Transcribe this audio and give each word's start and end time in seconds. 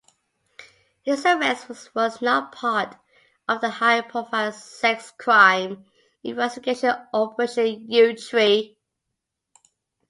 His 1.03 1.23
arrest 1.27 1.93
was 1.93 2.21
not 2.23 2.51
part 2.53 2.95
of 3.47 3.61
the 3.61 3.69
high-profile 3.69 4.51
sex 4.51 5.11
crime 5.15 5.85
investigation 6.23 6.91
Operation 7.13 7.85
Yewtree. 7.87 8.77